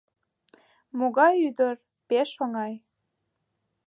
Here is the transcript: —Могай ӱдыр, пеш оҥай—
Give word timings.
—Могай 0.97 1.33
ӱдыр, 1.47 1.75
пеш 2.07 2.29
оҥай— 2.43 2.73